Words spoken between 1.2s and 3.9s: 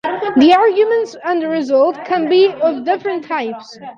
and result can be of different types.